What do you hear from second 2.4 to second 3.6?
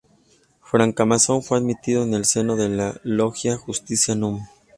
de la logia